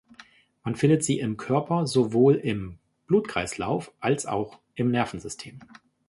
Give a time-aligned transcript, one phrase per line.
[0.63, 5.59] Man findet sie im Körper sowohl im Blutkreislauf als auch im Nervensystem.